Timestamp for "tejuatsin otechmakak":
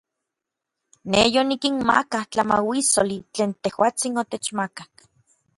3.63-4.91